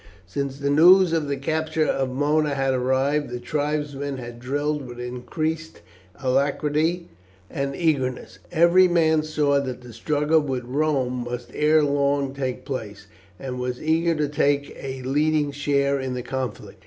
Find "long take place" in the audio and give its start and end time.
11.83-13.05